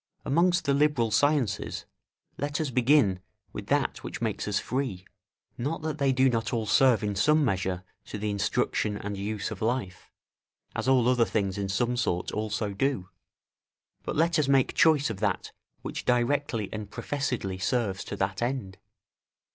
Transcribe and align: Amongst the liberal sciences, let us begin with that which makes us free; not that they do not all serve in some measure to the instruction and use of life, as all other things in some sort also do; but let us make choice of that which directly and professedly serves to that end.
Amongst 0.25 0.65
the 0.65 0.73
liberal 0.73 1.11
sciences, 1.11 1.85
let 2.35 2.59
us 2.59 2.71
begin 2.71 3.19
with 3.53 3.67
that 3.67 4.03
which 4.03 4.19
makes 4.19 4.47
us 4.47 4.57
free; 4.57 5.05
not 5.59 5.83
that 5.83 5.99
they 5.99 6.11
do 6.11 6.27
not 6.27 6.51
all 6.51 6.65
serve 6.65 7.03
in 7.03 7.15
some 7.15 7.45
measure 7.45 7.83
to 8.05 8.17
the 8.17 8.31
instruction 8.31 8.97
and 8.97 9.15
use 9.15 9.51
of 9.51 9.61
life, 9.61 10.09
as 10.75 10.87
all 10.87 11.07
other 11.07 11.23
things 11.23 11.55
in 11.55 11.69
some 11.69 11.95
sort 11.95 12.31
also 12.31 12.73
do; 12.73 13.09
but 14.01 14.15
let 14.15 14.39
us 14.39 14.47
make 14.47 14.73
choice 14.73 15.11
of 15.11 15.19
that 15.19 15.51
which 15.83 16.03
directly 16.03 16.67
and 16.73 16.89
professedly 16.89 17.59
serves 17.59 18.03
to 18.05 18.15
that 18.15 18.41
end. 18.41 18.79